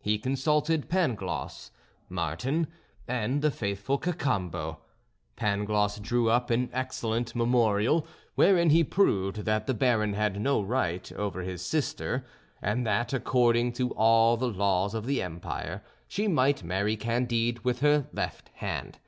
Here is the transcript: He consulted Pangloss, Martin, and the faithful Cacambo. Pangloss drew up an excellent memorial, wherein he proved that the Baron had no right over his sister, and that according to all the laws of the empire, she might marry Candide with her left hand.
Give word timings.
He 0.00 0.18
consulted 0.18 0.88
Pangloss, 0.88 1.72
Martin, 2.08 2.68
and 3.06 3.42
the 3.42 3.50
faithful 3.50 3.98
Cacambo. 3.98 4.78
Pangloss 5.36 5.98
drew 5.98 6.30
up 6.30 6.48
an 6.48 6.70
excellent 6.72 7.34
memorial, 7.36 8.06
wherein 8.34 8.70
he 8.70 8.82
proved 8.82 9.44
that 9.44 9.66
the 9.66 9.74
Baron 9.74 10.14
had 10.14 10.40
no 10.40 10.62
right 10.62 11.12
over 11.12 11.42
his 11.42 11.60
sister, 11.62 12.24
and 12.62 12.86
that 12.86 13.12
according 13.12 13.74
to 13.74 13.90
all 13.90 14.38
the 14.38 14.48
laws 14.48 14.94
of 14.94 15.04
the 15.04 15.20
empire, 15.20 15.82
she 16.06 16.28
might 16.28 16.64
marry 16.64 16.96
Candide 16.96 17.58
with 17.58 17.80
her 17.80 18.06
left 18.14 18.48
hand. 18.54 18.98